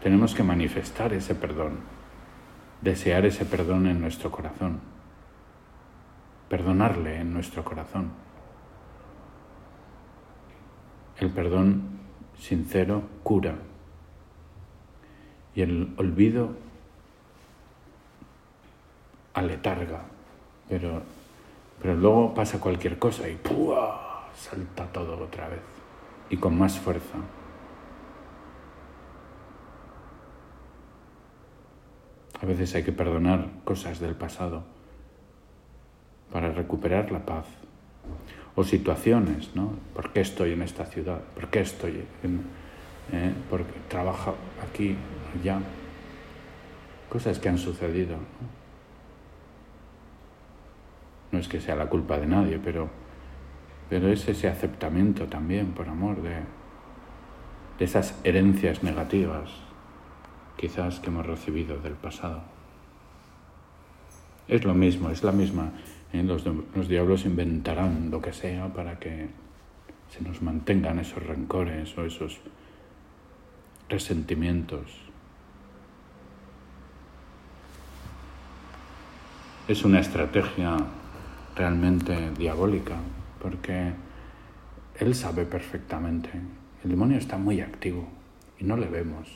tenemos 0.03 0.35
que 0.35 0.42
manifestar 0.42 1.12
ese 1.12 1.37
perdón, 1.37 1.79
desear 2.83 3.25
ese 3.25 3.44
perdón 3.44 3.87
en 3.87 4.01
nuestro 4.01 4.33
corazón, 4.33 4.81
perdonarle 6.49 7.20
en 7.20 7.33
nuestro 7.33 7.62
corazón. 7.62 8.25
El 11.25 11.31
perdón 11.31 11.81
sincero 12.39 13.03
cura 13.23 13.55
y 15.55 15.63
el 15.63 15.95
olvido 15.97 16.51
aletarga, 19.33 20.03
pero, 20.69 21.01
pero 21.81 21.95
luego 21.95 22.35
pasa 22.35 22.61
cualquier 22.61 22.99
cosa 22.99 23.27
y 23.27 23.37
¡pua! 23.37 24.29
salta 24.37 24.85
todo 24.93 25.17
otra 25.19 25.49
vez 25.49 25.63
y 26.29 26.37
con 26.37 26.59
más 26.59 26.79
fuerza. 26.79 27.17
A 32.39 32.45
veces 32.45 32.75
hay 32.75 32.83
que 32.83 32.93
perdonar 32.93 33.49
cosas 33.65 33.99
del 33.99 34.15
pasado 34.15 34.63
para 36.31 36.53
recuperar 36.53 37.11
la 37.11 37.25
paz 37.25 37.47
o 38.57 38.62
situaciones, 38.62 39.55
¿no? 39.55 39.73
¿Por 39.95 40.12
qué 40.12 40.21
estoy 40.21 40.53
en 40.53 40.62
esta 40.62 40.87
ciudad? 40.87 41.21
¿Por 41.35 41.49
qué 41.49 41.61
estoy 41.61 42.05
en, 42.23 42.40
eh? 43.12 43.33
porque 43.51 43.73
trabajo 43.88 44.37
aquí, 44.62 44.97
allá? 45.38 45.59
Cosas 47.09 47.38
que 47.38 47.49
han 47.49 47.59
sucedido. 47.59 48.17
¿no? 51.33 51.38
es 51.38 51.49
que 51.49 51.61
sea 51.61 51.75
la 51.75 51.87
culpa 51.87 52.17
de 52.19 52.27
nadie, 52.27 52.61
pero, 52.62 52.88
pero 53.90 54.09
es 54.09 54.29
ese 54.29 54.49
aceptamiento 54.49 55.27
también, 55.27 55.73
por 55.73 55.88
amor, 55.88 56.23
de, 56.23 56.37
de 57.79 57.85
esas 57.85 58.21
herencias 58.23 58.85
negativas, 58.85 59.51
quizás 60.57 61.01
que 61.01 61.09
hemos 61.09 61.27
recibido 61.27 61.79
del 61.79 61.95
pasado. 61.95 62.43
Es 64.47 64.64
lo 64.64 64.75
mismo, 64.75 65.11
es 65.11 65.25
la 65.25 65.33
misma 65.33 65.73
¿eh? 66.14 66.22
Los, 66.22 66.88
diablos 66.88 67.27
inventarán 67.27 68.11
lo 68.11 68.22
que 68.22 68.33
sea 68.33 68.72
para 68.72 68.98
que 68.98 69.29
se 70.09 70.22
nos 70.22 70.42
mantengan 70.42 70.98
esos 70.98 71.22
rencores 71.22 71.96
o 71.98 72.05
esos 72.05 72.40
resentimientos. 73.88 75.05
es 79.66 79.83
una 79.83 80.00
estrategia 80.00 80.77
realmente 81.57 82.33
diabólica, 82.37 82.96
porque 83.40 83.94
él 84.96 85.14
sabe 85.14 85.46
perfectamente, 85.46 86.29
el 86.85 86.90
demonio 86.90 87.16
está 87.16 87.38
muy 87.38 87.62
activo 87.62 88.07
y 88.59 88.64
no 88.64 88.77
le 88.77 88.88
vemos, 88.88 89.27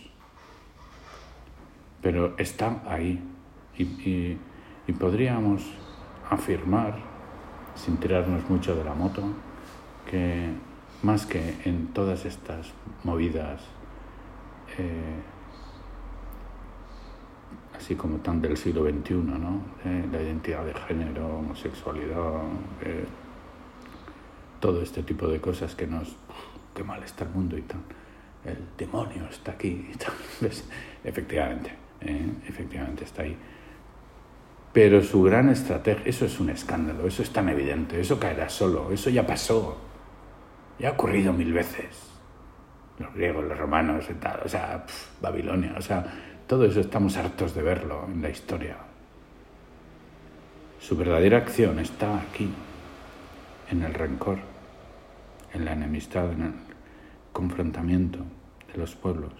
pero 2.02 2.36
está 2.36 2.82
ahí 2.86 3.18
y, 3.78 4.36
y 4.86 4.92
podríamos 4.92 5.62
afirmar, 6.30 6.98
sin 7.74 7.96
tirarnos 7.96 8.48
mucho 8.48 8.74
de 8.74 8.84
la 8.84 8.94
moto, 8.94 9.22
que 10.10 10.52
más 11.02 11.26
que 11.26 11.54
en 11.64 11.88
todas 11.88 12.24
estas 12.24 12.72
movidas 13.04 13.62
eh, 14.76 15.20
así 17.76 17.94
como 17.94 18.18
tan 18.18 18.42
del 18.42 18.56
siglo 18.56 18.82
XXI, 18.82 19.14
¿no? 19.14 19.62
Eh, 19.84 20.04
la 20.10 20.20
identidad 20.20 20.64
de 20.64 20.74
género, 20.74 21.38
homosexualidad, 21.38 22.42
eh, 22.82 23.06
todo 24.60 24.82
este 24.82 25.02
tipo 25.04 25.28
de 25.28 25.40
cosas 25.40 25.74
que 25.74 25.86
nos... 25.86 26.16
qué 26.74 26.82
mal 26.82 27.02
está 27.04 27.24
el 27.24 27.30
mundo 27.30 27.56
y 27.56 27.62
tal. 27.62 27.80
El 28.44 28.58
demonio 28.76 29.26
está 29.30 29.52
aquí 29.52 29.88
y 29.92 29.96
tal. 29.96 30.12
Efectivamente, 31.04 31.72
efectivamente 32.46 33.04
está 33.04 33.22
ahí. 33.22 33.36
Pero 34.72 35.02
su 35.02 35.22
gran 35.22 35.48
estrategia, 35.48 36.04
eso 36.04 36.26
es 36.26 36.38
un 36.40 36.50
escándalo, 36.50 37.06
eso 37.06 37.22
es 37.22 37.32
tan 37.32 37.48
evidente, 37.48 38.00
eso 38.00 38.20
caerá 38.20 38.48
solo, 38.48 38.92
eso 38.92 39.10
ya 39.10 39.26
pasó, 39.26 39.78
ya 40.78 40.90
ha 40.90 40.92
ocurrido 40.92 41.32
mil 41.32 41.52
veces. 41.52 42.04
Los 42.98 43.14
griegos, 43.14 43.44
los 43.44 43.56
romanos 43.56 44.06
y 44.10 44.14
tal, 44.14 44.40
o 44.44 44.48
sea, 44.48 44.84
Babilonia, 45.20 45.74
o 45.78 45.82
sea, 45.82 46.04
todo 46.46 46.64
eso 46.64 46.80
estamos 46.80 47.16
hartos 47.16 47.54
de 47.54 47.62
verlo 47.62 48.04
en 48.06 48.20
la 48.20 48.30
historia. 48.30 48.76
Su 50.80 50.96
verdadera 50.96 51.38
acción 51.38 51.78
está 51.78 52.18
aquí, 52.20 52.50
en 53.70 53.82
el 53.82 53.94
rencor, 53.94 54.38
en 55.52 55.64
la 55.64 55.72
enemistad, 55.72 56.32
en 56.32 56.42
el 56.42 56.52
confrontamiento 57.32 58.20
de 58.72 58.78
los 58.78 58.94
pueblos. 58.94 59.32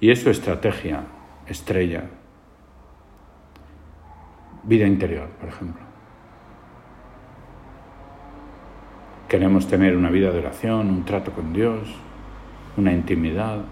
Y 0.00 0.10
es 0.10 0.20
su 0.22 0.30
estrategia 0.30 1.04
estrella. 1.46 2.04
Vida 4.64 4.86
interior, 4.86 5.28
por 5.40 5.48
ejemplo. 5.48 5.82
Queremos 9.28 9.66
tener 9.66 9.96
una 9.96 10.10
vida 10.10 10.30
de 10.30 10.38
oración, 10.38 10.88
un 10.88 11.04
trato 11.04 11.32
con 11.32 11.52
Dios, 11.52 11.88
una 12.76 12.92
intimidad, 12.92 13.64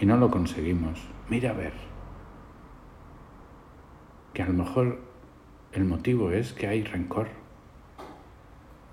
y 0.00 0.06
no 0.06 0.16
lo 0.16 0.30
conseguimos. 0.30 1.00
Mira 1.28 1.50
a 1.50 1.54
ver, 1.54 1.72
que 4.32 4.42
a 4.42 4.46
lo 4.46 4.52
mejor 4.52 5.00
el 5.72 5.84
motivo 5.84 6.30
es 6.30 6.52
que 6.52 6.68
hay 6.68 6.84
rencor, 6.84 7.28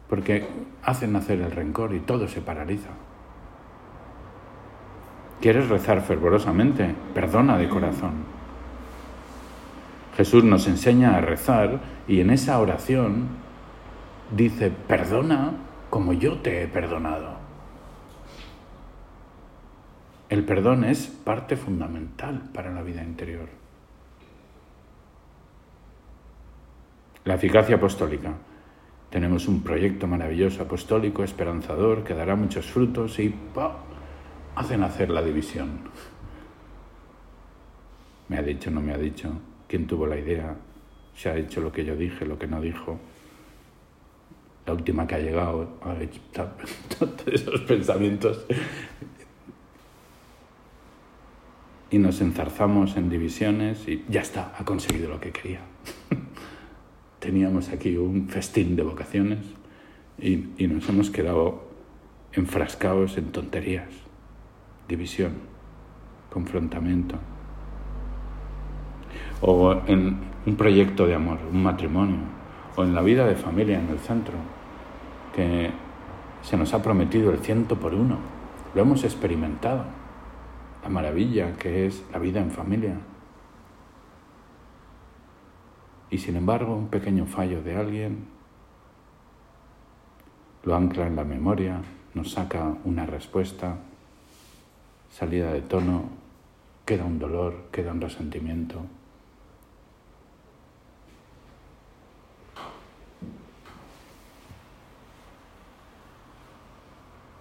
porque 0.09 0.45
hacen 0.83 1.13
nacer 1.13 1.39
el 1.39 1.51
rencor 1.51 1.93
y 1.93 1.99
todo 1.99 2.27
se 2.27 2.41
paraliza. 2.41 2.89
¿Quieres 5.39 5.69
rezar 5.69 6.01
fervorosamente? 6.01 6.95
Perdona 7.13 7.57
de 7.57 7.69
corazón. 7.69 8.32
Jesús 10.15 10.43
nos 10.43 10.67
enseña 10.67 11.17
a 11.17 11.21
rezar 11.21 11.79
y 12.07 12.19
en 12.19 12.29
esa 12.29 12.59
oración 12.59 13.27
dice, 14.35 14.69
perdona 14.69 15.53
como 15.89 16.13
yo 16.13 16.37
te 16.39 16.63
he 16.63 16.67
perdonado. 16.67 17.33
El 20.29 20.43
perdón 20.43 20.83
es 20.83 21.07
parte 21.07 21.55
fundamental 21.55 22.49
para 22.53 22.71
la 22.71 22.81
vida 22.81 23.03
interior. 23.03 23.49
La 27.25 27.35
eficacia 27.35 27.75
apostólica. 27.75 28.33
Tenemos 29.09 29.47
un 29.47 29.61
proyecto 29.61 30.07
maravilloso 30.07 30.63
apostólico, 30.63 31.23
esperanzador, 31.23 32.03
que 32.03 32.15
dará 32.15 32.35
muchos 32.35 32.65
frutos 32.65 33.19
y 33.19 33.33
hacen 34.55 34.83
hacer 34.83 35.11
la 35.11 35.21
división. 35.21 35.81
Me 38.27 38.37
ha 38.39 38.41
dicho, 38.41 38.71
no 38.71 38.81
me 38.81 38.93
ha 38.93 38.97
dicho, 38.97 39.39
quién 39.73 39.87
tuvo 39.87 40.05
la 40.05 40.19
idea, 40.19 40.55
se 41.15 41.29
ha 41.29 41.35
hecho 41.35 41.59
lo 41.59 41.71
que 41.71 41.83
yo 41.83 41.95
dije, 41.95 42.27
lo 42.27 42.37
que 42.37 42.45
no 42.45 42.61
dijo 42.61 42.99
la 44.67 44.73
última 44.73 45.07
que 45.07 45.15
ha 45.15 45.17
llegado 45.17 45.79
a 45.81 45.95
todos 46.95 47.27
esos 47.27 47.61
pensamientos. 47.61 48.45
Y 51.89 51.97
nos 51.97 52.21
enzarzamos 52.21 52.97
en 52.97 53.09
divisiones 53.09 53.87
y 53.87 54.05
ya 54.07 54.21
está, 54.21 54.53
ha 54.55 54.63
conseguido 54.63 55.09
lo 55.09 55.19
que 55.19 55.31
quería. 55.31 55.61
Teníamos 57.19 57.69
aquí 57.69 57.97
un 57.97 58.29
festín 58.29 58.75
de 58.75 58.83
vocaciones 58.83 59.39
y, 60.19 60.49
y 60.55 60.67
nos 60.67 60.87
hemos 60.87 61.09
quedado 61.09 61.67
enfrascados 62.31 63.17
en 63.17 63.31
tonterías, 63.31 63.89
división, 64.87 65.33
confrontamiento. 66.29 67.32
O 69.41 69.81
en 69.87 70.17
un 70.45 70.55
proyecto 70.55 71.05
de 71.05 71.15
amor, 71.15 71.39
un 71.51 71.63
matrimonio, 71.63 72.17
o 72.75 72.83
en 72.83 72.95
la 72.95 73.01
vida 73.01 73.25
de 73.25 73.35
familia 73.35 73.79
en 73.79 73.89
el 73.89 73.99
centro, 73.99 74.35
que 75.35 75.71
se 76.41 76.57
nos 76.57 76.73
ha 76.73 76.81
prometido 76.81 77.31
el 77.31 77.39
ciento 77.39 77.77
por 77.77 77.93
uno. 77.93 78.17
Lo 78.75 78.81
hemos 78.81 79.03
experimentado, 79.03 79.85
la 80.83 80.89
maravilla 80.89 81.55
que 81.57 81.87
es 81.87 82.03
la 82.11 82.19
vida 82.19 82.41
en 82.41 82.51
familia. 82.51 82.97
Y 86.09 86.17
sin 86.17 86.35
embargo, 86.35 86.75
un 86.75 86.89
pequeño 86.89 87.25
fallo 87.25 87.63
de 87.63 87.75
alguien 87.75 88.27
lo 90.63 90.75
ancla 90.75 91.07
en 91.07 91.15
la 91.15 91.23
memoria, 91.23 91.81
nos 92.13 92.31
saca 92.31 92.75
una 92.85 93.05
respuesta, 93.05 93.77
salida 95.09 95.51
de 95.51 95.61
tono, 95.61 96.03
queda 96.85 97.03
un 97.03 97.19
dolor, 97.19 97.65
queda 97.71 97.91
un 97.91 98.01
resentimiento. 98.01 98.79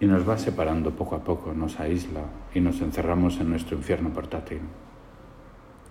Y 0.03 0.05
nos 0.05 0.27
va 0.27 0.37
separando 0.37 0.91
poco 0.91 1.15
a 1.15 1.23
poco, 1.23 1.53
nos 1.53 1.79
aísla 1.79 2.23
y 2.53 2.59
nos 2.59 2.81
encerramos 2.81 3.39
en 3.39 3.49
nuestro 3.49 3.77
infierno 3.77 4.09
portátil. 4.09 4.59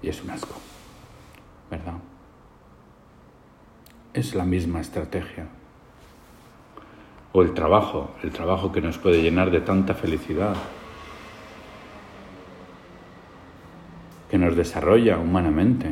Y 0.03 0.11
es 0.11 0.22
un 0.22 0.29
asco, 0.29 0.53
¿verdad? 1.70 1.94
Es 4.12 4.35
la 4.35 4.44
misma 4.44 4.83
estrategia. 4.83 5.46
O 7.33 7.40
el 7.40 7.55
trabajo, 7.55 8.11
el 8.22 8.33
trabajo 8.33 8.70
que 8.70 8.83
nos 8.83 8.98
puede 8.98 9.22
llenar 9.22 9.51
de 9.51 9.62
tanta 9.62 9.94
felicidad, 9.94 10.57
que 14.29 14.37
nos 14.37 14.55
desarrolla 14.55 15.16
humanamente. 15.16 15.90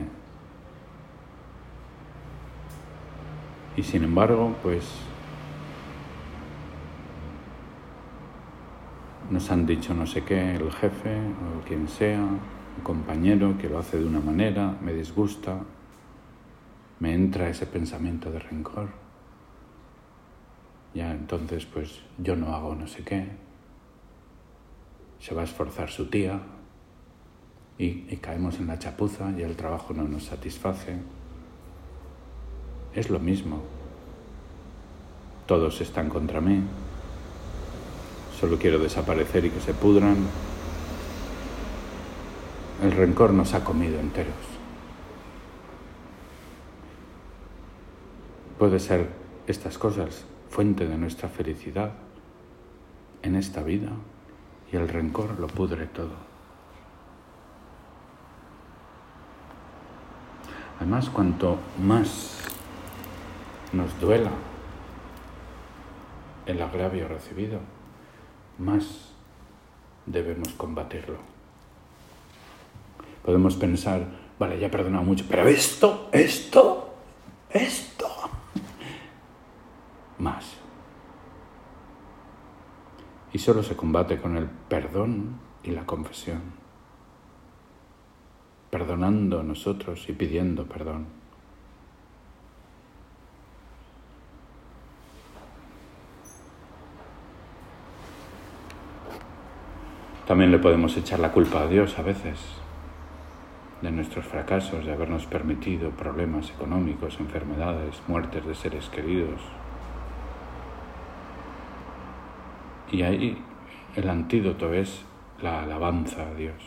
Y 3.79 3.83
sin 3.83 4.05
embargo, 4.05 4.55
pues 4.63 5.10
nos 9.31 9.51
han 9.51 9.65
dicho 9.65 9.95
no 9.95 10.07
sé 10.07 10.25
qué, 10.25 10.57
el 10.57 10.73
jefe 10.73 11.17
o 11.19 11.65
quien 11.67 11.89
sea, 11.89 12.21
un 12.21 12.83
compañero 12.83 13.57
que 13.59 13.69
lo 13.69 13.79
hace 13.79 13.99
de 13.99 14.05
una 14.05 14.21
manera, 14.21 14.77
me 14.83 14.93
disgusta, 14.93 15.61
me 16.99 17.15
entra 17.15 17.49
ese 17.49 17.67
pensamiento 17.67 18.31
de 18.31 18.41
rencor. 18.41 18.89
Ya 20.95 21.13
entonces 21.13 21.65
pues 21.65 22.01
yo 22.19 22.35
no 22.35 22.55
hago 22.55 22.75
no 22.75 22.89
sé 22.89 23.05
qué, 23.05 23.29
se 25.21 25.35
va 25.35 25.43
a 25.43 25.45
esforzar 25.45 25.91
su 25.91 26.11
tía 26.11 26.41
y, 27.79 28.07
y 28.11 28.19
caemos 28.21 28.59
en 28.59 28.67
la 28.67 28.79
chapuza 28.79 29.33
y 29.39 29.43
el 29.43 29.55
trabajo 29.55 29.95
no 29.95 30.05
nos 30.05 30.25
satisface. 30.25 30.97
Es 32.95 33.09
lo 33.09 33.21
mismo. 33.21 33.63
Todos 35.47 35.81
están 35.81 36.09
contra 36.09 36.41
mí, 36.41 36.63
Solo 38.41 38.59
quiero 38.59 38.79
desaparecer 38.79 39.45
y 39.45 39.51
que 39.51 39.61
se 39.61 39.75
pudran. 39.75 40.17
El 42.83 42.93
rencor 42.93 43.35
nos 43.35 43.53
ha 43.53 43.63
comido 43.63 44.01
enteros. 44.01 44.33
Puede 48.59 48.81
ser 48.81 49.09
estas 49.47 49.77
cosas 49.77 50.25
fuente 50.49 50.87
de 50.87 50.97
nuestra 50.97 51.29
felicidad 51.29 51.93
en 53.23 53.37
esta 53.37 53.63
vida 53.63 53.91
y 54.73 54.77
el 54.77 54.89
rencor 54.89 55.39
lo 55.39 55.47
pudre 55.47 55.85
todo. 55.87 56.15
Además, 60.79 61.11
cuanto 61.11 61.59
más 61.79 62.39
nos 63.75 64.01
duela 64.01 64.31
el 66.47 66.63
agravio 66.63 67.07
recibido, 67.07 67.61
más 68.61 69.13
debemos 70.07 70.51
combatirlo. 70.51 71.19
Podemos 73.25 73.57
pensar, 73.57 74.07
vale, 74.39 74.59
ya 74.59 74.67
he 74.67 74.71
perdonado 74.71 75.05
mucho, 75.05 75.25
pero 75.29 75.47
esto, 75.49 76.09
esto, 76.13 76.95
esto, 77.51 78.07
más. 80.19 80.57
Y 83.33 83.39
solo 83.39 83.63
se 83.63 83.77
combate 83.77 84.21
con 84.21 84.37
el 84.37 84.49
perdón 84.49 85.39
y 85.63 85.71
la 85.71 85.87
confesión, 85.87 86.41
perdonando 88.71 89.41
a 89.41 89.43
nosotros 89.43 90.09
y 90.09 90.13
pidiendo 90.13 90.67
perdón. 90.67 91.20
También 100.31 100.53
le 100.53 100.61
podemos 100.61 100.97
echar 100.97 101.19
la 101.19 101.33
culpa 101.33 101.63
a 101.63 101.67
Dios 101.67 101.99
a 101.99 102.03
veces 102.03 102.39
de 103.83 103.91
nuestros 103.91 104.25
fracasos, 104.25 104.87
de 104.87 104.93
habernos 104.93 105.27
permitido 105.27 105.91
problemas 105.91 106.51
económicos, 106.51 107.19
enfermedades, 107.19 108.01
muertes 108.07 108.47
de 108.47 108.55
seres 108.55 108.89
queridos. 108.91 109.41
Y 112.93 113.03
ahí 113.03 113.43
el 113.97 114.09
antídoto 114.09 114.73
es 114.73 115.05
la 115.43 115.65
alabanza 115.65 116.23
a 116.29 116.35
Dios, 116.35 116.63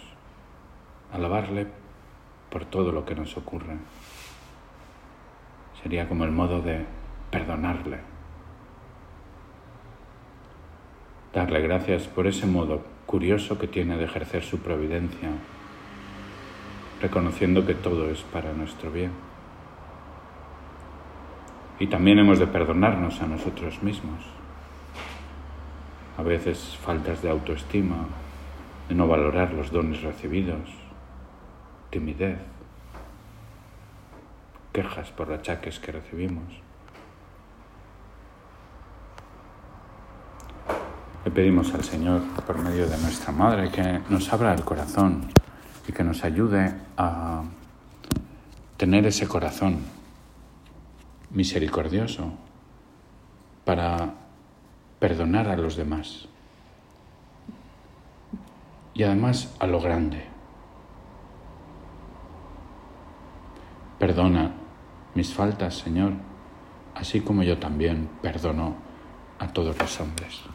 alabarle 1.13 1.65
por 2.49 2.65
todo 2.65 2.91
lo 2.91 3.05
que 3.05 3.15
nos 3.15 3.37
ocurre. 3.37 3.77
Sería 5.81 6.09
como 6.09 6.25
el 6.25 6.31
modo 6.31 6.61
de 6.61 6.85
perdonarle, 7.31 7.99
darle 11.33 11.61
gracias 11.61 12.09
por 12.09 12.27
ese 12.27 12.45
modo 12.45 12.92
curioso 13.13 13.59
que 13.59 13.67
tiene 13.67 13.95
de 13.95 14.05
ejercer 14.05 14.41
su 14.41 14.57
providencia, 14.57 15.29
reconociendo 16.99 17.63
que 17.63 17.75
todo 17.75 18.09
es 18.09 18.21
para 18.21 18.53
nuestro 18.53 18.89
bien. 18.89 19.11
Y 21.77 21.85
también 21.85 22.17
hemos 22.17 22.39
de 22.39 22.47
perdonarnos 22.47 23.21
a 23.21 23.27
nosotros 23.27 23.83
mismos. 23.83 24.25
A 26.17 26.23
veces 26.23 26.75
faltas 26.83 27.21
de 27.21 27.29
autoestima, 27.29 28.07
de 28.89 28.95
no 28.95 29.07
valorar 29.07 29.53
los 29.53 29.71
dones 29.71 30.01
recibidos, 30.01 30.71
timidez, 31.91 32.39
quejas 34.71 35.11
por 35.11 35.31
achaques 35.31 35.77
que 35.77 35.91
recibimos. 35.91 36.63
Le 41.22 41.22
pedimos 41.33 41.73
al 41.73 41.83
Señor, 41.83 42.21
por 42.45 42.59
medio 42.59 42.87
de 42.87 42.97
nuestra 42.99 43.31
Madre, 43.31 43.69
que 43.69 44.01
nos 44.09 44.31
abra 44.31 44.53
el 44.53 44.63
corazón 44.63 45.25
y 45.87 45.91
que 45.91 46.03
nos 46.03 46.23
ayude 46.23 46.73
a 46.95 47.43
tener 48.77 49.05
ese 49.07 49.27
corazón 49.27 49.79
misericordioso 51.31 52.31
para 53.65 54.13
perdonar 54.99 55.47
a 55.47 55.57
los 55.57 55.75
demás. 55.75 56.27
Y 58.93 59.03
además 59.03 59.55
a 59.59 59.65
lo 59.65 59.81
grande. 59.81 60.23
Perdona 63.97 64.51
mis 65.15 65.33
faltas, 65.33 65.75
Señor, 65.75 66.13
así 66.93 67.21
como 67.21 67.41
yo 67.41 67.57
también 67.57 68.07
perdono 68.21 68.75
a 69.39 69.47
todos 69.47 69.77
los 69.79 69.99
hombres. 69.99 70.52